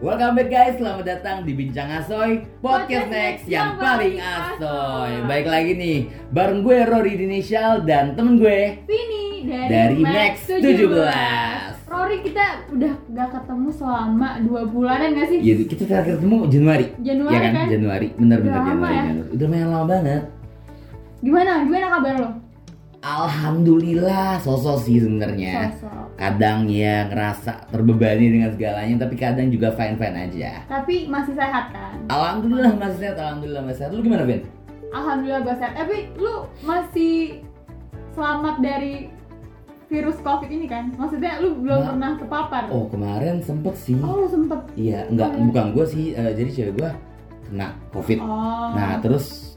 [0.00, 5.76] Welcome back guys, selamat datang di Bincang Asoy Podcast Next yang paling asoy Baik lagi
[5.76, 10.64] nih, bareng gue Rory Dinisial dan temen gue Vini dari, Dari Max Max
[11.84, 11.92] 17.
[11.92, 15.38] Rory kita udah gak ketemu selama dua bulanan gak sih?
[15.44, 17.66] Ya kita terakhir ketemu Januari Januari Ya kan, kan?
[17.68, 19.04] Januari, bener-bener Januari, ya?
[19.04, 19.30] Januari.
[19.36, 20.22] Udah lumayan lama banget
[21.20, 21.52] Gimana?
[21.68, 22.30] Gimana kabar lo?
[23.00, 25.72] Alhamdulillah, sosok sih sebenarnya.
[26.14, 31.96] Kadang ya ngerasa terbebani dengan segalanya Tapi kadang juga fine-fine aja Tapi masih sehat kan?
[32.12, 34.44] Alhamdulillah masih sehat, Alhamdulillah masih sehat Lu gimana Ben?
[34.92, 35.72] Alhamdulillah gue sehat.
[35.78, 37.40] Tapi lu masih
[38.12, 39.08] selamat dari
[39.88, 40.92] virus covid ini kan?
[40.94, 42.62] Maksudnya lu belum Ma- pernah terpapar?
[42.68, 44.60] Oh kemarin sempet sih Oh, lu sempet.
[44.76, 45.44] Iya, enggak, Oh, ya.
[45.48, 46.90] bukan gue sih, eh, jadi cewek gue
[47.48, 48.18] kena covid.
[48.20, 48.74] Oh.
[48.74, 49.49] Nah, terus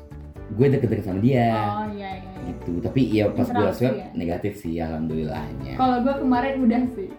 [0.50, 2.30] gue deket-deket sama dia, Oh iya iya.
[2.30, 2.42] iya.
[2.50, 2.74] gitu.
[2.80, 4.08] Tapi ya pas gue swab ya?
[4.14, 5.74] negatif sih, alhamdulillahnya.
[5.74, 7.10] Kalau gue kemarin udah sih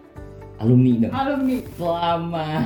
[0.55, 1.11] Alumni dong.
[1.11, 2.63] alumni Selamat.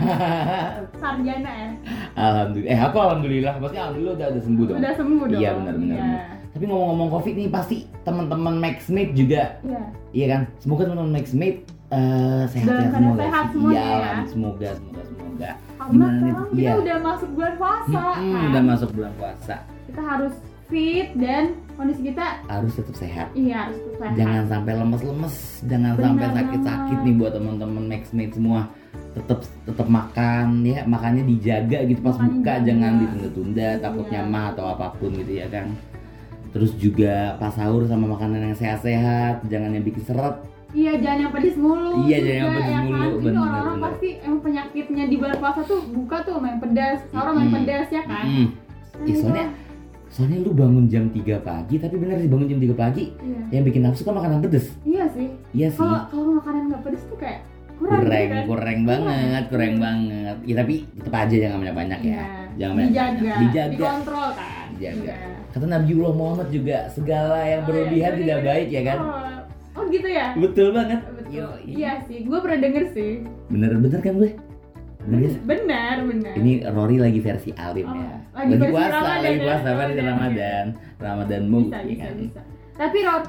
[1.00, 1.68] sarjana ya.
[2.14, 2.68] Alhamdulillah.
[2.68, 3.52] Eh, apa alhamdulillah?
[3.58, 4.78] Pasti alhamdulillah udah, udah sembuh dong.
[4.78, 5.40] Udah sembuh dong.
[5.40, 6.04] Iya, benar, benar, Iya.
[6.04, 6.22] benar.
[6.48, 9.82] Tapi ngomong-ngomong covid nih, pasti teman-teman Maxmate juga, Iya.
[10.12, 10.40] iya kan?
[10.58, 13.16] Semoga teman-teman Maxmate eh sehat Dalam ya keadaan semua.
[13.16, 14.12] sehat semuanya Iya, ya.
[14.26, 15.50] semoga, semoga, semoga.
[15.78, 16.72] Karena sekarang kita Iya.
[16.76, 18.44] udah masuk bulan puasa Mm-mm, kan.
[18.44, 19.56] udah masuk bulan puasa.
[19.88, 20.34] Kita harus
[20.68, 23.26] fit dan kondisi kita Harus tetap sehat.
[23.32, 24.14] iya harus tetap sehat.
[24.14, 28.60] jangan sampai lemes-lemes jangan Benar sampai sakit-sakit nih buat teman-teman Maxmate semua
[29.10, 32.66] tetap tetap makan ya makannya dijaga gitu pas Makannya buka dijaga.
[32.66, 34.30] jangan ditunda-tunda takutnya Iya.
[34.30, 35.66] mah atau apa pun gitu ya kan
[36.48, 40.36] terus juga pas sahur sama makanan yang sehat-sehat jangan yang bikin seret
[40.68, 42.04] Iya jangan yang pedes mulu.
[42.04, 43.08] Iya, juga, jangan yang pedes ya mulu, Kan?
[43.08, 47.32] Ini bener, orang-orang pasti emang penyakitnya di bulan puasa tuh buka tuh main pedas, sahur
[47.32, 47.56] main Mm-mm.
[47.56, 48.24] pedas ya kan.
[48.28, 48.46] Mm.
[48.98, 49.46] Nah, soalnya
[50.08, 53.40] soalnya lu bangun jam 3 pagi tapi bener sih bangun jam 3 pagi Iya.
[53.50, 55.28] yang bikin nafsu kan makanan pedes Iya sih.
[55.52, 58.44] iya sih Kalau kalau makanan nggak pedes tuh kayak kurang, kurang gitu kan.
[58.48, 62.24] kurang banget kurang banget ya tapi tetap aja jangan banyak banyak ya Iya.
[62.56, 64.66] jangan banyak dijaga, dijaga dikontrol kan.
[64.72, 65.02] Dijaga.
[65.04, 65.16] Iya.
[65.48, 68.46] kata Nabiullah Muhammad juga segala yang Oh, berlebihan iya, tidak iya.
[68.46, 69.38] baik ya kan Oh,
[69.76, 70.26] oh gitu ya.
[70.34, 71.16] betul banget Betul.
[71.28, 73.20] Yo, Iya sih, gue pernah denger sih.
[73.46, 74.32] bener bener kan gue
[75.08, 76.34] Benar, benar.
[76.34, 80.06] ini Rory lagi versi alim Oh, ya lagi versi puasa Ramadan lagi puasa versi Ramadan.
[80.06, 80.64] Ramadan
[80.98, 82.14] Ramadan mood bisa, ya bisa, kan?
[82.16, 82.40] bisa.
[82.74, 83.24] Tapi Rod,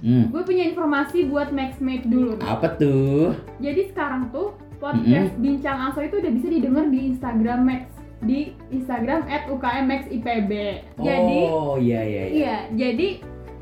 [0.00, 0.24] Hmm.
[0.26, 2.32] gue punya informasi buat Maxmate dulu.
[2.34, 2.46] nih.
[2.46, 7.84] apa tuh Jadi sekarang tuh podcast Bincang Aso itu udah bisa didengar di Instagram Max
[8.20, 8.38] di
[8.70, 10.52] Instagram @ukmmaxipb.
[10.96, 13.08] Jadi oh iya iya iya iya, jadi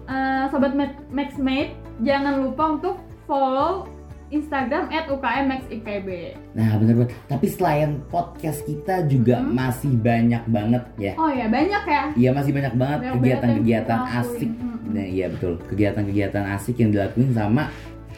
[0.04, 3.86] eh, sobat Ma- Maxmate jangan lupa untuk follow
[4.28, 6.08] Instagram @ukmmaxipb.
[6.52, 9.50] nah bener banget tapi selain podcast kita juga Mhm.
[9.50, 12.02] masih banyak banget ya Oh ya, banyak ya.
[12.12, 14.50] Iya masih banyak banget kegiatan-kegiatan asik.
[14.88, 17.68] Nah, iya betul, kegiatan-kegiatan asik yang dilakuin sama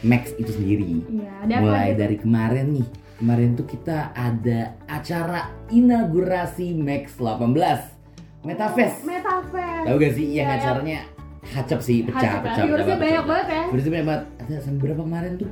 [0.01, 1.03] Max itu sendiri.
[1.05, 1.99] Iya, Mulai aja?
[2.01, 7.85] dari kemarin nih, kemarin tuh kita ada acara inaugurasi Max 18
[8.41, 9.03] Metafest.
[9.03, 9.83] Metafest.
[9.85, 10.99] Tahu gak sih Iya, yang acaranya
[11.43, 13.27] hacep sih, pecah, Hacep, pecah, viewersnya pecah, banyak pecah.
[13.27, 13.63] banget ya.
[13.91, 14.23] Banyak banget.
[14.39, 15.49] Ada sampai berapa kemarin tuh?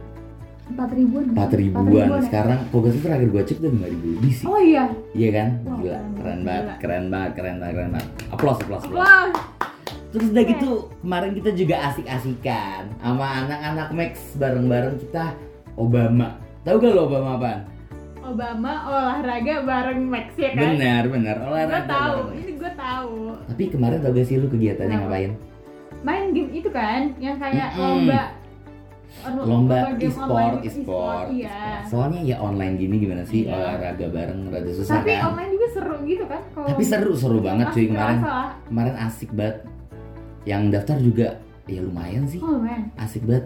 [0.69, 1.25] Empat ribuan.
[1.33, 2.07] 4 ribuan.
[2.21, 4.45] Sekarang kok gak sih terakhir gue cek udah 5 ribu lebih sih.
[4.45, 4.85] Oh iya.
[5.11, 5.49] Iya kan?
[5.63, 6.75] Wah, Gila, keren keren banget, gila.
[6.77, 8.09] keren banget, keren banget, keren banget.
[8.29, 8.85] Applause, applause.
[8.89, 9.27] Wah.
[10.09, 15.25] Terus udah gitu kemarin kita juga asik-asikan sama anak-anak Max bareng-bareng kita
[15.75, 16.37] Obama.
[16.61, 17.59] Tahu gak lo Obama apaan?
[18.19, 20.75] Obama olahraga bareng Max ya kan?
[20.75, 21.35] Benar, benar.
[21.35, 21.85] Gue Olahraga.
[21.87, 22.39] tahu, bareng Max.
[22.39, 23.13] ini gue tahu.
[23.47, 25.31] Tapi kemarin tau gak sih lu kegiatannya ngapain?
[25.99, 27.81] Main game itu kan, yang kayak Mm-mm.
[28.07, 28.21] lomba
[29.19, 31.27] Lomba e-sport, e-sport.
[31.29, 31.83] Iya.
[31.85, 33.51] Soalnya ya online gini gimana sih Iya.
[33.51, 35.21] olahraga bareng rada susah Tapi kan?
[35.33, 36.41] online juga seru gitu kan?
[36.49, 38.19] Kalau Tapi seru seru banget cuy kemarin.
[38.63, 39.57] Kemarin asik banget.
[40.43, 41.27] Yang daftar juga
[41.65, 42.39] ya lumayan sih.
[42.39, 43.45] Oh man, Asik banget.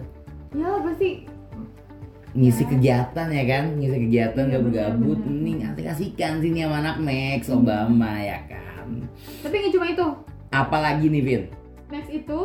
[0.52, 1.26] ya pasti
[2.32, 2.68] ngisi Ya.
[2.68, 7.58] kegiatan ya kan ngisi kegiatan Iya, gabut-gabut nih asik asikan sini sama anak Max Hmm.
[7.58, 8.86] Obama ya kan
[9.38, 10.06] Tapi nggak cuma itu,
[10.50, 11.42] apalagi nih Vin
[11.88, 12.38] Max itu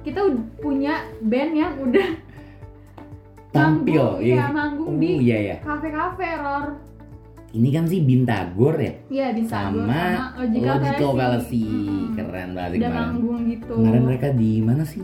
[0.00, 0.20] kita
[0.58, 2.08] punya band yang udah
[3.54, 6.66] tampil iya, manggung oh di iya ya kafe-kafe, Ror.
[7.50, 11.62] ini kan sih Bintagor ya Iya di Sago sama Logical, Logical Fallacy.
[11.64, 12.12] Mm-mm.
[12.12, 13.72] keren banget Udah kemarin manggung gitu.
[13.72, 15.02] kemarin mereka di mana sih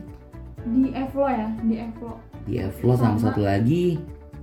[0.61, 2.13] di Evlo ya, di Evlo.
[2.43, 3.85] di Evlo sama, Sama satu lagi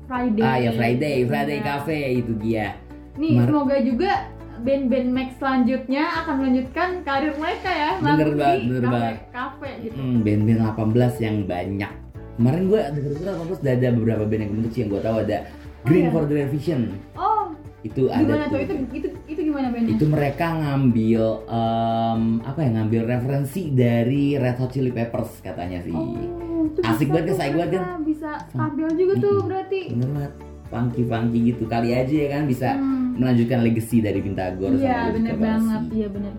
[0.05, 0.41] Friday.
[0.41, 1.65] ah ya Friday Friday Iya.
[1.67, 2.67] Cafe itu dia
[3.13, 4.11] Nih Mar- semoga juga
[4.57, 9.15] band-band Max selanjutnya akan melanjutkan karir mereka ya Bener banget, bener banget.
[9.29, 9.93] kafe gitu.
[9.95, 10.59] Hmm, band-band
[10.97, 11.91] 18 yang banyak
[12.37, 15.37] kemarin gue denger denger 18 udah ada beberapa band yang sih yang gue tahu ada
[15.83, 16.11] Green iya?
[16.11, 16.81] for the Revision
[17.13, 18.57] Oh, itu ada gimana tuh?
[18.57, 19.93] tuh Itu itu itu gimana bandnya?
[19.93, 25.91] itu mereka ngambil em, apa ya ngambil referensi dari Red Hot Chili Peppers katanya sih
[25.91, 29.47] Oh, itu Asik banget, asik banget mereka Bisa tampil juga tuh Mm-mm.
[29.47, 29.81] berarti.
[29.89, 30.33] bener banget
[30.67, 33.15] funky funky gitu kali aja ya kan bisa Hmm.
[33.15, 36.33] melanjutkan legacy dari Bintagor Iya bener banget, iya bener.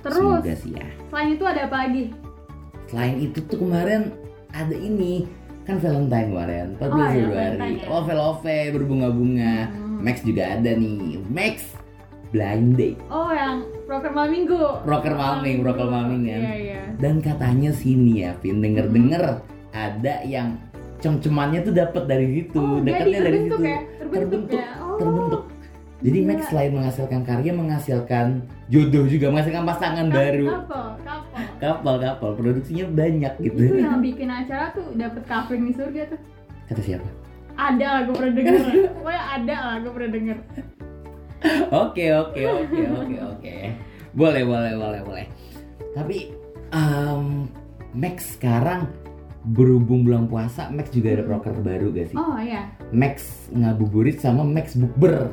[0.00, 0.86] Terus Semoga sih ya.
[1.04, 2.04] selain itu ada apa lagi?
[2.86, 4.14] Selain itu tuh kemarin
[4.56, 5.28] ada ini
[5.62, 7.58] kan Valentine kemarin 14 Oh, iya, Februari.
[7.76, 7.84] Ya.
[7.86, 9.54] Oh, Velove berbunga-bunga.
[9.66, 9.98] Hmm.
[9.98, 11.18] Max juga ada nih.
[11.26, 11.56] Max
[12.28, 13.00] Blind Date.
[13.08, 14.60] Oh yang proker malam minggu.
[14.82, 16.40] Proker malming, proker malming kan.
[16.42, 16.80] Iya iya.
[16.96, 20.56] Dan katanya sini ya, Vin denger-denger ada yang
[20.96, 23.56] cem-cemannya tuh dapat dari situ, Oh, dekatnya dari situ.
[23.58, 23.78] ya?
[23.96, 24.68] Terbentuk, Terbentuk, ya?
[24.78, 24.96] Oh.
[24.96, 25.42] terbentuk.
[25.96, 26.28] Jadi Gila.
[26.28, 28.26] Max selain menghasilkan karya, menghasilkan
[28.66, 30.46] jodoh juga, menghasilkan pasangan Kap- baru.
[30.46, 30.85] Couple,
[31.58, 31.96] couple.
[31.96, 33.60] Kapal-kapal, produksinya banyak gitu.
[33.62, 36.20] Itu yang bikin acara tuh dapet kafling di surga tuh.
[36.66, 37.08] Kata siapa?
[37.56, 38.64] Ada lah gue pernah denger.
[39.00, 40.38] Pokoknya ada lah gue pernah denger.
[41.70, 43.56] Oke oke oke oke oke.
[44.16, 45.26] Boleh boleh boleh boleh.
[45.94, 46.32] Tapi
[46.74, 47.46] em,
[47.96, 48.90] Max sekarang
[49.46, 52.16] berhubung bulan puasa, Max juga ada proker baru gak sih?
[52.18, 52.66] Oh iya.
[52.90, 55.32] Max ngabuburit sama Max bukber.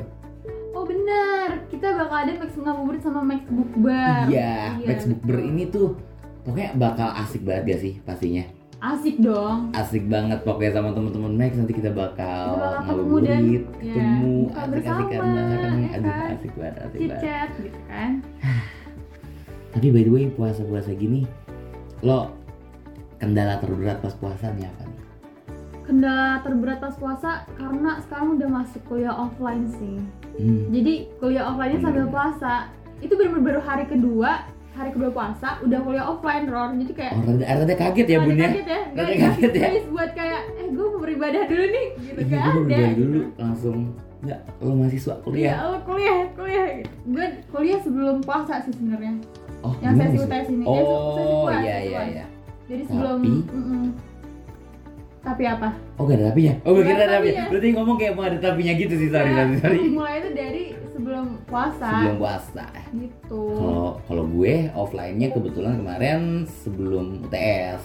[0.70, 1.66] Oh benar.
[1.66, 4.30] Kita bakal ada Max ngabuburit sama Max Bukber.
[4.30, 5.98] Iya, Max bukber ini tuh
[6.44, 8.44] pokoknya bakal asik banget gak sih pastinya?
[8.84, 9.72] asik dong.
[9.72, 14.34] Asik banget pokoknya sama teman-teman Max nanti kita bakal Kita bakal ketemu ngabuburit, ya, ketemu,
[14.44, 16.28] buka asik-asik bersama, karena ya aduh kan?
[16.36, 17.22] asik banget, asik Chit banget.
[17.24, 18.10] chat gitu kan.
[19.72, 21.20] Tapi by the way puasa-puasa gini
[22.04, 22.20] lo
[23.16, 25.02] kendala terberat pas puasa nih apa nih?
[25.84, 29.96] Kendala terberat pas puasa karena sekarang udah masuk kuliah offline sih.
[30.36, 30.68] Hmm.
[30.68, 32.68] Jadi kuliah offline-nya sambil puasa.
[33.00, 36.74] Itu bener-bener baru hari kedua, hari kedua puasa udah kuliah offline, Ror.
[36.74, 38.48] Jadi kayak Oh, rada, rada kaget ya bun ya?
[38.48, 39.68] kaget ya, Rada guys, kaget ya?
[39.86, 43.00] buat kayak, eh gue mau beribadah dulu nih, gitu Iya, kan gue ada berbalik gitu.
[43.00, 43.78] dulu langsung
[44.20, 45.54] nggak lo mahasiswa kuliah.
[45.62, 46.90] lo kuliah, kuliah gitu.
[47.06, 49.14] Gue kuliah sebelum puasa sih sebenarnya.
[49.60, 50.16] Oh, Yang sesi?
[50.20, 52.24] UTS ini, eh, Oh, sesi puas, iya iya iya.
[52.64, 53.30] Jadi sebelum, Tapi?
[53.50, 53.84] mm-mm.
[55.20, 55.68] tapi apa?
[55.94, 56.54] Oh gak ada tapinya?
[56.62, 57.16] Oh kira ada ada tapinya.
[57.16, 57.44] tapinya.
[57.48, 59.78] Berarti ngomong kayak mau ada tapinya gitu sih, sorry sorry sorry.
[59.88, 60.64] Mulai itu dari
[61.14, 62.66] sebelum puasa, Sebelum puasa.
[62.92, 63.42] gitu.
[63.54, 66.20] Kalau kalau gue offline-nya kebetulan kemarin
[66.56, 67.82] sebelum UTS.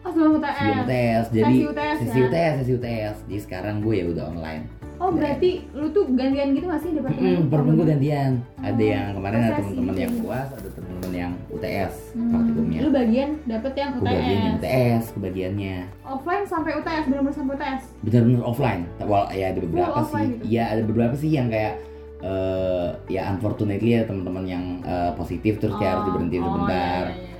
[0.00, 0.56] Oh sebelum UTS.
[0.56, 1.24] Sebelum UTS.
[1.28, 2.24] Jadi Sesi UTS sesi ya?
[2.24, 3.16] UTS, sesi UTS.
[3.22, 4.64] Jadi sekarang gue ya udah online.
[4.98, 7.22] Oh berarti lu tuh gantian gitu masih departemen?
[7.22, 8.30] Hmm, departemen gue Oh, gantian.
[8.58, 10.22] Ada Oh, yang kemarin ada teman-teman yang gitu.
[10.24, 12.78] puas, ada teman-teman yang UTS Hmm, praktikumnya.
[12.80, 14.58] Lu bagian dapet yang Gue bagian yang UTS.
[14.58, 15.76] UTS kebagiannya.
[16.02, 17.82] Offline sampai UTS, benar-benar sampai UTS.
[18.00, 18.82] Benar-benar offline.
[18.98, 20.26] Well, ya ada beberapa Full sih.
[20.32, 20.42] gitu?
[20.48, 21.74] Iya, ada beberapa sih yang kayak
[22.18, 27.04] eh ya unfortunately ya teman-teman yang eh, positif terus kayak harus diberhentiin Oh, sebentar.
[27.04, 27.36] iya, iya, iya.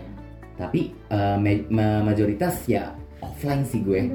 [0.55, 4.07] Tapi eh, ma- ma- majoritas ya offline sih gue.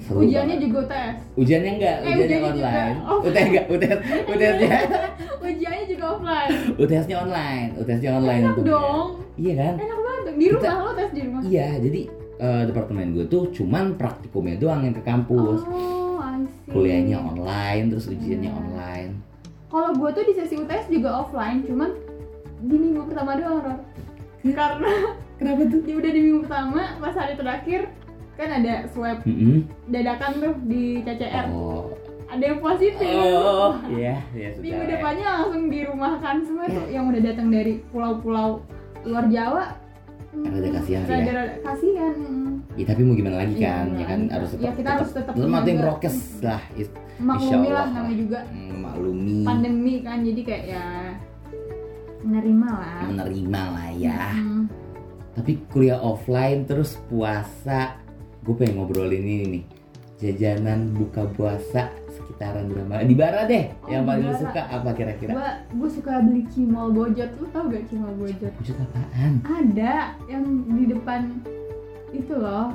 [0.00, 0.64] Seru Ujiannya banget.
[0.64, 1.16] juga UTS.
[1.36, 2.96] Ujiannya enggak, Eh, ujiannya ujiannya online.
[3.20, 3.98] UTS enggak, UTS,
[4.32, 4.70] UTS-nya,
[5.44, 6.50] Ujiannya juga offline.
[6.74, 8.72] UTS-nya online, UTS-nya online Enak untungnya.
[8.72, 9.06] dong.
[9.36, 9.74] Iya kan?
[9.78, 10.24] Enak banget.
[10.30, 11.40] Di rumah Kita- lo tes di rumah.
[11.42, 12.00] Iya, jadi
[12.40, 15.60] eh, departemen gue tuh cuman praktikumnya doang yang ke kampus.
[15.62, 16.70] Oh, I see.
[16.70, 18.60] Kuliahnya online, terus ujiannya Hmm.
[18.62, 19.12] online.
[19.70, 21.94] Kalau gue tuh di sesi UTS juga offline, cuman
[22.60, 23.78] di minggu pertama doang, Ror.
[24.42, 24.92] Karena
[25.38, 25.80] Kenapa tuh?
[25.80, 27.80] di udah di minggu pertama, pas hari terakhir
[28.36, 29.64] kan ada swab Mm-mm.
[29.88, 31.46] dadakan tuh di CCR.
[31.48, 31.92] Oh,
[32.30, 33.04] Ada yang positif.
[33.34, 34.62] oh, iya, iya sudah.
[34.62, 34.90] Minggu ya.
[34.96, 38.62] depannya langsung dirumahkan semua tuh yang udah datang dari pulau-pulau
[39.02, 39.64] luar Jawa.
[40.30, 41.42] Hmm, Rada kasihan sih ya.
[41.64, 42.14] kasihan.
[42.80, 42.88] Hmm.
[42.88, 43.84] Ya, tapi mau gimana lagi Iya, kan?
[43.84, 45.32] gimana Ya kan harus Ya, tetap kita harus tetap
[45.84, 46.62] prokes lah.
[47.20, 50.84] Maklumi lah namanya juga mm, Maklumi, pandemi kan jadi kayak ya
[52.24, 53.00] menerima lah.
[53.08, 54.20] menerima lah ya.
[54.36, 54.64] Hmm.
[55.36, 57.96] Tapi kuliah offline terus puasa,
[58.44, 59.64] gue pengen ngobrolin ini nih.
[60.20, 63.72] Jajanan buka puasa sekitaran drama di Bara deh.
[63.80, 65.32] Oh, yang paling lu suka apa kira-kira?
[65.32, 67.30] Gua gue suka beli cimol bojot.
[67.40, 68.52] Lu tau gak cimol bojot?
[68.60, 69.32] Wujud apaan?
[69.48, 70.44] Ada yang
[70.76, 71.40] di depan
[72.12, 72.74] itu loh.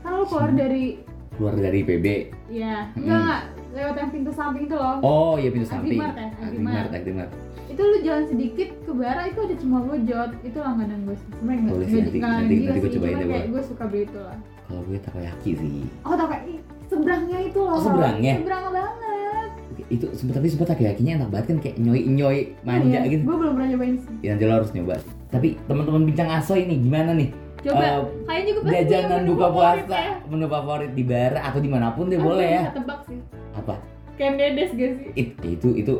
[0.00, 0.84] Kan lu keluar dari
[1.32, 2.06] Keluar dari PB.
[2.52, 3.40] ya enggak enggak
[3.72, 4.96] lewat yang pintu samping itu loh.
[5.00, 5.96] Oh iya pintu samping.
[5.96, 6.90] Agrimart ya, Agrimart, Agrimart.
[6.92, 7.30] Agrimart.
[7.72, 10.30] Itu lu jalan sedikit ke bara itu ada cimol bojot.
[10.44, 11.28] Itu langganan gue sih.
[11.32, 13.52] Sebenarnya enggak Boleh sih, enggak nanti- nanti- nanti gua sih, cobain deh, kayak Bro.
[13.52, 14.38] gue suka beli itu lah.
[14.62, 15.76] Kalau gue takoyaki sih.
[16.04, 16.14] Oh
[16.44, 17.72] ih, seberangnya itu loh.
[17.72, 18.34] Oh, seberangnya?
[18.36, 19.50] Seberang banget.
[19.88, 23.24] Itu sempet tapi sempet takoyakinya enak banget kan kayak nyoy nyoy manja gitu.
[23.24, 24.14] Gue belum pernah nyobain sih.
[24.20, 24.94] Ya nanti lo harus nyoba.
[25.32, 27.32] Tapi teman-teman bincang aso ini gimana nih?
[27.62, 30.14] Coba, Eh, kayaknya juga pasti jajanan menu buka favorit puasa ya.
[30.26, 32.62] menu favorit di bara atau di mana pun deh Aku boleh ya.
[32.70, 33.18] tebak sih.
[33.52, 33.74] apa?
[34.14, 35.06] Ken Dedes gak sih?
[35.14, 35.94] It- itu itu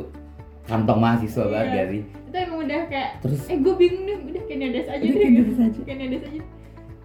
[0.63, 1.49] kantong mahasiswa Iya.
[1.49, 2.01] banget gak sih?
[2.03, 3.41] Itu emang udah kayak terus?
[3.45, 5.23] eh gue bingung deh udah Ken Dedes aja Udah deh.
[5.23, 5.39] Gitu.
[5.39, 5.79] Dedes aja.
[5.81, 6.41] Ken Dedes aja.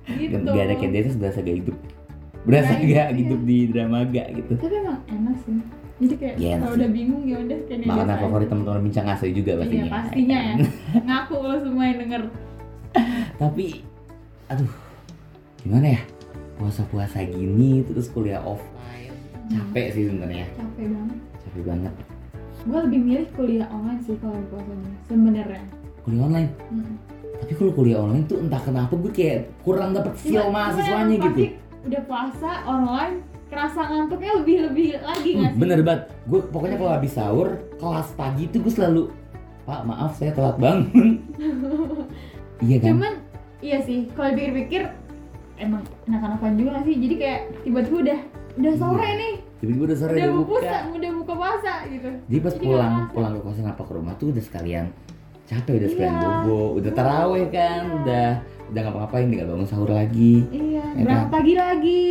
[0.09, 0.37] Gitu.
[0.43, 1.77] gak, ada candidates berasa gak hidup.
[2.41, 4.53] Berasa Gak gak hidup, hidup di drama gak gitu.
[4.57, 5.55] Tapi emang enak sih.
[5.99, 9.25] Jadi kayak Iya, enak kalau udah bingung ya udah Dedes makanan favorit teman-teman bincang aso
[9.29, 9.91] juga iya pastinya.
[9.93, 10.55] pastinya ya.
[11.07, 12.23] Ngaku lo semua yang denger.
[13.37, 13.67] Tapi
[14.49, 14.73] aduh
[15.59, 16.01] gimana ya?
[16.57, 19.15] Puasa-puasa gini terus kuliah offline.
[19.49, 20.47] Capek sih sebenarnya.
[20.53, 21.19] Capek banget.
[21.39, 21.93] Capek banget.
[22.61, 25.63] Gue lebih milih kuliah online sih kalau puasanya sebenarnya.
[26.03, 26.51] Kuliah online?
[26.69, 26.95] Mm.
[27.39, 31.55] tapi kalau kuliah online tuh entah kenapa gue kayak kurang dapet feel Cuma- mahasiswanya gitu.
[31.87, 35.61] Udah puasa online kerasa ngantuknya lebih lebih lagi Hmm, nggak sih?
[35.63, 36.03] bener banget.
[36.27, 39.03] Gue pokoknya kalau habis sahur kelas pagi itu gue selalu
[39.63, 41.23] pak maaf saya telat bangun
[42.67, 42.93] iya kan?
[42.97, 43.15] Cuman
[43.61, 44.83] iya sih kalau pikir-pikir
[45.57, 46.97] emang enak-enakan juga nggak sih?
[46.97, 48.19] Jadi kayak tiba-tiba udah
[48.59, 49.15] udah sore Iya.
[49.17, 49.35] nih.
[49.59, 50.79] Tiba-tiba udah sore udah udah buka.
[50.95, 52.09] udah buka puasa gitu.
[52.25, 54.87] Jadi pas Jadi pulang pulang ke kosan apa ke rumah tuh udah sekalian
[55.45, 56.23] capek udah sekalian Iya.
[56.45, 57.97] bobo udah taraweh kan Iya.
[57.97, 58.27] udah
[58.69, 60.35] udah ngapa-ngapain tinggal bangun sahur lagi.
[60.49, 61.35] Iya Ya berangkat kan?
[61.35, 62.07] pagi lagi.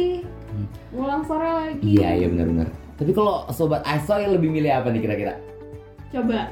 [0.47, 0.67] Hmm.
[0.89, 1.83] pulang sore lagi.
[1.85, 2.67] Iya iya benar-benar.
[2.97, 5.33] Tapi kalau sobat Aisoy lebih milih apa nih kira-kira?
[6.09, 6.49] Coba.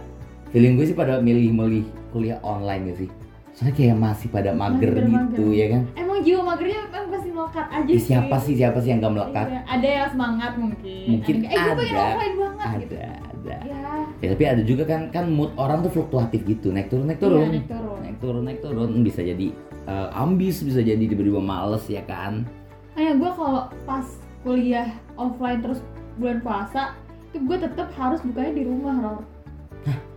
[0.51, 3.09] Feeling gue sih pada milih-milih kuliah online ya sih
[3.55, 5.55] soalnya kayak masih pada mager pada gitu mager.
[5.55, 5.81] ya kan?
[5.95, 8.03] Emang jiwa magernya kan pasti melekat aja sih.
[8.03, 9.47] siapa sih siapa sih yang gak melekat?
[9.47, 11.05] Iya, ada yang semangat mungkin.
[11.07, 12.35] Mungkin ada, eh gue pengen ada.
[12.35, 12.95] banget gitu.
[12.99, 13.07] ada.
[13.15, 13.79] Ada ya
[14.19, 16.75] ya tapi ada juga kan kan mood orang tuh fluktuatif gitu.
[16.75, 17.47] Naik turun naik turun.
[17.47, 17.97] Iya, naik turun.
[18.03, 18.89] naik turun naik turun.
[19.07, 19.47] Bisa jadi
[19.87, 22.43] eh, ambis bisa jadi tiba-tiba males ya kan?
[22.91, 24.07] Kayak gue kalau pas
[24.43, 25.79] kuliah offline terus
[26.19, 26.91] bulan puasa
[27.31, 29.23] itu gue tetap harus bukanya di rumah Ror.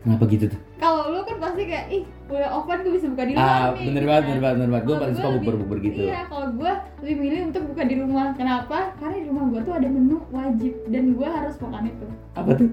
[0.03, 3.33] Kenapa gitu tuh kalau lu kan pasti kayak ih kuliah offline gue bisa buka di
[3.33, 4.29] ah rumah nih bener gitu banget kan.
[4.29, 6.73] bener banget bener banget gue Kalau paling gua suka bukber bukber gitu Iya, kalau gue
[6.99, 8.27] lebih milih untuk buka di rumah.
[8.33, 8.79] Kenapa?
[8.97, 12.07] Karena di rumah gue tuh ada menu wajib dan gue harus makan itu.
[12.33, 12.69] apa tuh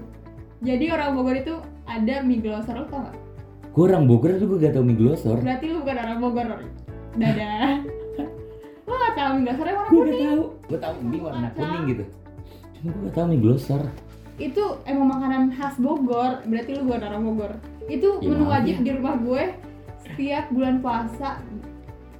[0.58, 3.16] Jadi orang Bogor itu ada mie glosor, lo tau gak?
[3.68, 6.46] gue orang Bogor tuh gue gak tau mie glosor Berarti lu bukan orang Bogor.
[7.12, 7.70] Dadah.
[8.86, 10.30] lo gak tau mie glosor yang warna gue gak kuning?
[10.30, 12.04] tau gue tau mie warna kuning gitu
[12.72, 13.82] cuma gue gak tau mie glosor
[14.38, 17.52] Itu emang makanan khas Bogor, berarti lu bukan orang Bogor.
[17.86, 18.82] Itu Ya, menu wajib ya.
[18.82, 19.42] di rumah gue
[20.02, 21.38] setiap bulan puasa.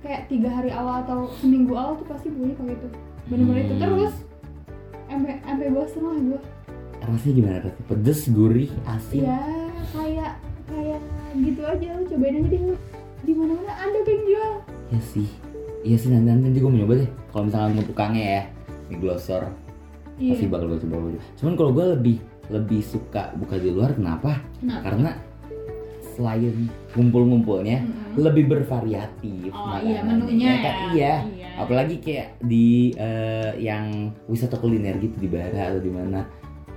[0.00, 2.88] Kayak tiga hari awal atau seminggu awal tuh pasti gue pakai itu
[3.26, 3.74] bener-bener itu.
[3.74, 3.82] Hmm.
[3.82, 4.14] terus
[5.10, 6.40] sampai bosen lah gue.
[6.96, 9.22] Rasanya gimana rasanya pedes gurih asin?
[9.26, 9.40] Ya
[9.90, 10.32] kayak
[10.66, 11.00] kayak
[11.34, 11.86] gitu aja.
[11.98, 12.74] Lu cobain aja deh lu
[13.22, 14.52] di mana mana ada yang jual.
[14.94, 15.28] Ya sih.
[15.82, 17.10] Iya sih nanti nanti gue mau nyoba deh.
[17.30, 18.42] Kalau misalnya mau tukangnya ya
[18.86, 19.42] mie glosor.
[20.16, 20.32] Iya.
[20.38, 21.18] Pasti bakal gue coba dulu.
[21.36, 24.38] Cuman kalau gue lebih lebih suka buka di luar kenapa?
[24.62, 25.10] nah Karena
[26.16, 28.16] selain ngumpul-ngumpulnya Mm-mm.
[28.16, 30.74] lebih bervariatif oh iya menunya Ya kan?
[30.90, 31.14] iya.
[31.56, 36.24] Apalagi kayak di eh, yang wisata kuliner gitu di Bara atau di mana.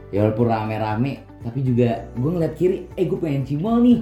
[0.09, 3.99] Ya walaupun rame-rame, tapi juga gue ngeliat kiri, eh gue pengen cimol nih.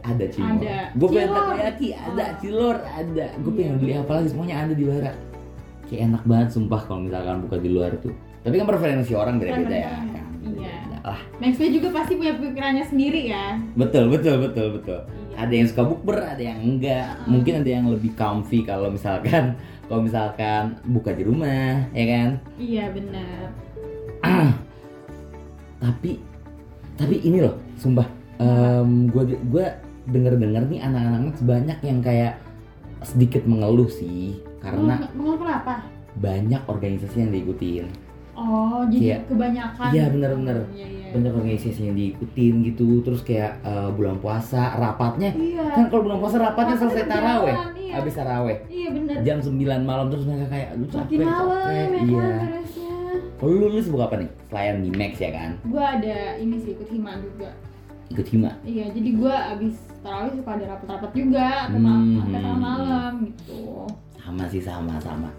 [0.00, 0.62] Ada cimol.
[0.94, 2.30] Gue pengen takoyaki, ada Oh.
[2.38, 3.26] cilor, ada.
[3.36, 3.58] Gue Iya.
[3.58, 5.12] pengen beli apa lagi semuanya ada di Bara.
[5.84, 8.14] Kayak enak banget sumpah kalau misalkan buka di luar tuh.
[8.40, 9.90] Tapi kan preferensi orang beda-beda ya.
[9.90, 10.24] Kan?
[11.06, 11.20] Lah.
[11.38, 15.00] Maxwell juga pasti punya pikirannya sendiri ya Betul, betul, betul, betul.
[15.06, 15.46] Iya.
[15.46, 17.06] Ada yang suka bukber, ada yang enggak.
[17.14, 17.30] Uh-uh.
[17.30, 19.54] Mungkin ada yang lebih comfy kalau misalkan
[19.86, 22.28] kalau misalkan buka di rumah, ya kan?
[22.58, 23.54] iya benar
[25.82, 26.18] Tapi
[26.96, 28.08] tapi ini loh, sumpah.
[28.36, 29.66] em, gua gua
[30.06, 32.40] denger-denger nih anak-anak Max banyak yang kayak
[33.04, 35.84] sedikit mengeluh sih karena mau kenapa
[36.16, 37.86] banyak organisasi yang diikutin.
[38.36, 39.16] Oh jadi Iya.
[39.24, 40.58] kebanyakan Iya, bener-bener.
[40.70, 45.32] iya iya Banyak organisasi yang diikutin gitu, terus kayak eh, bulan puasa rapatnya.
[45.32, 45.64] Iya.
[45.72, 47.56] Kan kalau bulan puasa rapatnya Rapatnya selesai berjalan, taraweh.
[47.74, 47.92] iya.
[47.94, 48.56] habis taraweh.
[48.68, 51.72] Iya benar jam 9 malam terus mereka kayak makin capek malam capek.
[51.72, 52.28] ya kan iya.
[52.38, 52.94] beresnya
[53.36, 54.30] kalau lu lu sibuk apa nih?
[54.46, 55.50] Selain di Max ya kan?
[55.62, 57.48] Gue ada ini sih ikut hima juga.
[58.06, 58.50] Ikut hima?
[58.62, 61.82] Iya jadi gue abis tarawih suka ada rapat-rapat juga atau Hmm.
[61.82, 63.62] malam sampai tengah malam gitu.
[64.16, 65.30] Sama sih sama sama.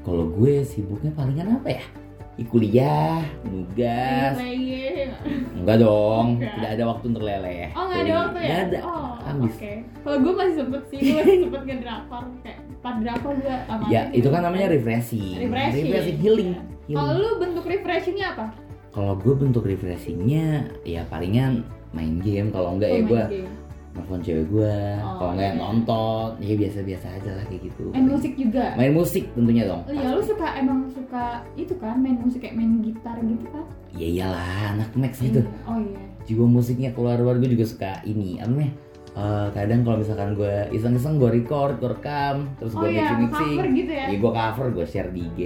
[0.00, 1.84] Kalau gue sibuknya palingan apa ya
[2.32, 4.40] Ih, kuliah nugas.
[4.40, 5.12] Lagi
[5.52, 6.52] enggak dong Enggak.
[6.56, 7.68] tidak ada waktu untuk leleh.
[7.72, 8.46] Oh nggak ada waktu ya?
[8.48, 8.78] Nggak ada.
[8.82, 9.54] Oh habis.
[9.54, 9.72] oke.
[10.00, 14.02] Kalau gue masih sempet sih gue masih sempet ngedrakor kayak empat drakor gue tamatin ya
[14.08, 14.16] gitu.
[14.18, 15.34] itu kan namanya refreshing.
[15.44, 16.18] Refreshing.
[16.18, 16.50] healing,
[16.88, 16.96] Iya.
[16.96, 18.46] kalau lu bentuk refreshingnya apa?
[18.90, 20.46] Kalau gue bentuk refreshingnya
[20.82, 21.62] ya palingan
[21.92, 22.48] main game.
[22.48, 23.50] Kalau enggak ya Oh, main gue game.
[23.92, 25.58] Nelfon cewek gue Oh, kalau enggak iya.
[25.58, 29.92] nonton ya biasa-biasa aja lah kayak gitu main musik juga main musik tentunya dong Oh
[29.92, 33.64] iya, lu suka emang suka itu kan main musik kayak main gitar gitu kan?
[33.92, 36.00] ya iyalah anak Max gitu Oh iya.
[36.24, 38.72] jiwa musiknya keluar luar gue juga suka ini apa namanya
[39.12, 43.60] Eh, kadang kalau misalkan gue iseng-iseng gue record, gue rekam, terus Oh gue iya, mixing
[43.76, 44.08] gitu ya?
[44.08, 45.40] ya gue cover, gue share di IG,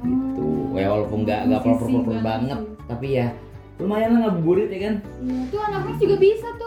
[0.00, 0.48] gitu.
[0.72, 2.56] Oh, Ya walaupun nggak nggak proper proper banget
[2.88, 3.28] tapi ya
[3.76, 4.94] lumayan lah ngabuburit ya kan.
[5.20, 6.65] Iya, tuh anak mas juga bisa tuh.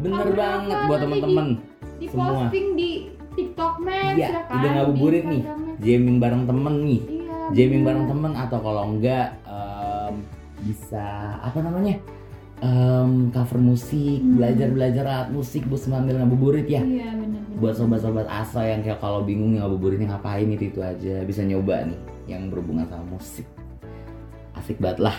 [0.00, 1.46] Bener banget buat temen-temen.
[1.54, 1.60] Di,
[1.96, 2.26] di semua.
[2.46, 2.90] posting di
[3.34, 4.54] TikTok Iya, ya kan?
[4.54, 5.42] udah ngabuburit nih,
[5.78, 7.34] jamming bareng temen nih, Iya.
[7.50, 7.88] jamming bener.
[7.90, 10.14] bareng temen atau kalau enggak em,
[10.62, 11.04] bisa
[11.38, 11.98] apa namanya
[12.60, 14.38] em, cover musik, Hmm.
[14.38, 16.80] belajar belajar alat musik buat sambil ngabuburit ya.
[16.80, 17.42] Iya benar.
[17.54, 21.98] buat sobat-sobat asa yang kayak kalau bingung ngabuburitnya ngapain itu itu aja bisa nyoba nih
[22.26, 23.46] yang berhubungan sama musik
[24.54, 25.14] asik banget lah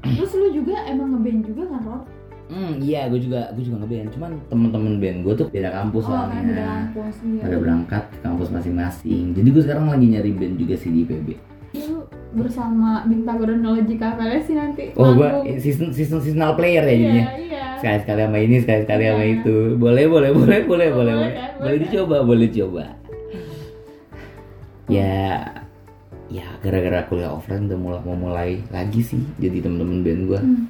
[0.00, 2.02] Terus lu juga emang ngeband juga kan Rob?
[2.48, 4.08] Hmm, iya, gue juga gue juga ngeband.
[4.10, 6.40] Cuman temen-temen band gue tuh beda kampus Oh soalnya.
[6.42, 7.40] beda kampus iya.
[7.44, 9.24] Pada berangkat ke kampus masing-masing.
[9.32, 11.28] Jadi gue sekarang lagi nyari band juga sih di IPB.
[11.78, 15.28] Lu bersama Bintagorological kalian sih nanti Oh, gue
[15.58, 17.24] season season seasonal player ya Iya, jadinya.
[17.36, 17.64] iya.
[17.76, 19.34] Sekali sekali sama ini, sekali sekali sama Iya.
[19.34, 19.56] itu.
[19.76, 21.30] Boleh, boleh, boleh, boleh, boleh, Boleh boleh.
[21.30, 21.50] kan?
[21.54, 22.84] Boleh Boleh dicoba, boleh dicoba.
[24.88, 25.44] Ya,
[26.26, 30.40] ya gara-gara kuliah offline udah mulai mau mulai lagi sih jadi temen-temen band gue.
[30.40, 30.64] Hmm.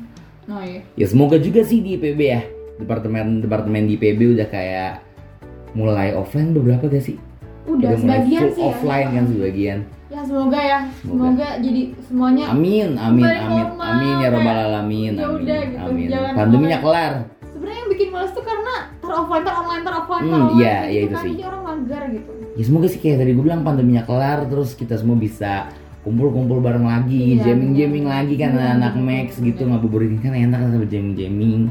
[0.49, 0.81] Oh iya.
[0.95, 2.43] Ya semoga juga sih di IPB ya.
[2.77, 5.05] Departemen departemen di IPB udah kayak
[5.73, 7.17] mulai offline beberapa gak sih?
[7.65, 9.15] Udah, mulai sebagian sih offline ya.
[9.15, 9.79] kan sebagian.
[10.09, 10.79] Ya semoga ya.
[10.99, 11.21] Semoga.
[11.37, 15.13] Semoga, jadi semuanya Amin, amin, amin, normal, amin ya kayak, alamin.
[15.13, 16.07] ya Amin, udah gitu, amin.
[16.09, 17.13] jangan Pandeminya kelar.
[17.45, 20.77] sebenarnya yang bikin males tuh karena tar offline tar online tar offline Hmm, online iya,
[20.79, 21.21] gitu iya itu kan.
[21.21, 21.31] sih.
[21.31, 22.31] Jadi orang mager gitu.
[22.57, 25.53] Ya semoga sih kayak tadi gue bilang pandeminya kelar terus kita semua bisa
[26.09, 28.17] kumpul-kumpul bareng lagi, Iya, jamming-jamming bener.
[28.17, 31.69] lagi kan Bener, anak Max gitu ngabuburit kan enak kan sambil jamming-jamming.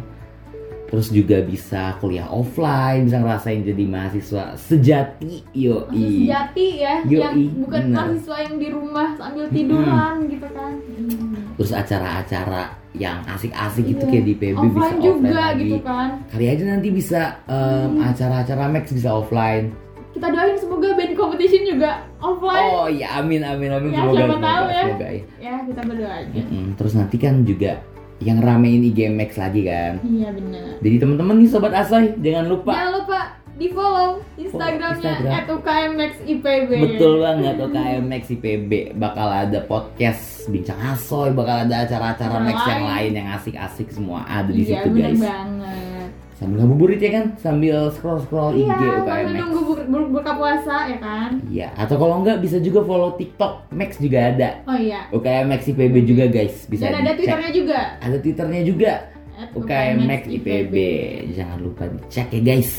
[0.88, 7.20] Terus juga bisa kuliah offline, bisa ngerasain jadi mahasiswa sejati, yo Mahasiswa sejati ya, Yoi,
[7.20, 7.96] yang bukan bener.
[7.98, 10.72] mahasiswa yang di rumah sambil tiduran gitu kan.
[10.80, 11.36] Hmm.
[11.60, 12.64] Terus acara-acara
[12.96, 14.10] yang asik-asik gitu Iya.
[14.10, 15.64] kayak di PB bisa offline offline juga lagi.
[15.66, 16.10] gitu kan.
[16.32, 17.58] Kali aja nanti bisa em,
[17.92, 18.08] Hmm.
[18.08, 19.66] acara-acara Max bisa offline.
[20.18, 22.70] Kita doain semoga band competition juga offline.
[22.74, 24.82] Oh ya amin amin amin Ya, semoga siapa semoga, tahu ya.
[24.84, 25.22] semoga ya.
[25.38, 26.32] Ya kita berdoa aja.
[26.36, 26.66] Mm-mm.
[26.74, 27.72] Terus nanti kan juga
[28.18, 30.02] yang ramein IG Max lagi kan.
[30.02, 30.82] Iya benar.
[30.82, 33.20] Jadi teman-teman nih sobat Asoy jangan lupa Jangan lupa
[33.54, 35.50] di follow Instagramnya Instagram.
[35.52, 36.70] @ukmxipb.
[36.80, 42.58] betul banget UKM Max IPB bakal ada podcast bincang Asoy, bakal ada acara-acara Acara Max
[42.66, 43.12] yang lain.
[43.16, 45.22] yang asik-asik semua ada di Iya situ benar guys.
[45.24, 45.87] banget.
[46.38, 50.86] Sambil ngabuburit ya kan, sambil scroll-scroll IG Iya, UKM sambil nunggu bu- bu- buka puasa
[50.86, 51.42] ya kan.
[51.44, 54.50] Iya, atau kalau enggak bisa juga follow TikTok Max juga ada.
[54.64, 55.10] Oh iya.
[55.10, 57.80] UKM Max IPB juga guys, bisa Dan ada twitternya juga.
[58.00, 58.94] Ada twitternya juga.
[59.34, 60.74] at UKM Max IPB.
[61.32, 62.70] Jangan lupa dicek ya guys.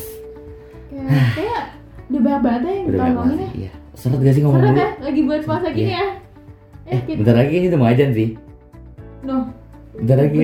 [0.88, 1.62] Ya, kayak
[2.08, 3.50] udah banyak banget ya yang Udah ngomongin ya.
[3.56, 3.72] Iya.
[3.92, 5.98] Seret gak sih ngomong Seret ya, lagi bulan puasa gini Iya.
[5.98, 6.06] ya.
[6.84, 8.28] Eh, Eh, bentar lagi ini udah mau ajan sih.
[9.20, 9.42] noh,
[9.94, 10.38] Bentar lagi.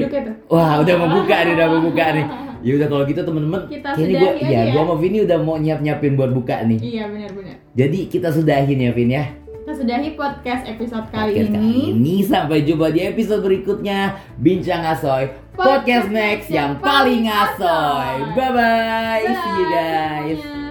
[0.47, 2.27] Wah, udah mau buka nih, udah mau buka nih.
[2.64, 4.72] Ya udah kalau gitu temen-temen, Kita kayaknya gua iya, aja ya.
[4.72, 6.81] gua sama Vini udah mau nyiap-nyiapin buat buka nih.
[6.81, 7.57] Iya benar-benar.
[7.77, 9.24] Jadi kita sudahin ya Vin ya.
[9.64, 11.57] Kita sudahi podcast episode kali Podcast ini.
[11.57, 15.24] kali ini sampai jumpa di episode berikutnya Bincang Asoy
[15.57, 18.16] Podcast Podcast Next yang yang paling asoy.
[18.37, 19.24] Bye bye.
[19.24, 20.37] See you guys.
[20.40, 20.63] semuanya.